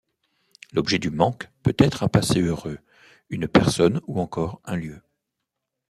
L'objet 0.73 0.97
du 0.97 1.11
manque 1.11 1.51
peut 1.61 1.75
être 1.77 2.01
un 2.01 2.07
passé 2.07 2.41
heureux, 2.41 2.79
une 3.29 3.47
personne 3.47 4.01
ou 4.07 4.19
encore 4.19 4.59
un 4.65 4.75
lieu. 4.75 5.03